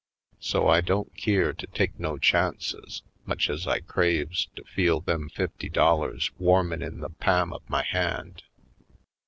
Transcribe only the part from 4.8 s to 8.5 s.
them fifty dollars warmin' in the pa'm of my hand.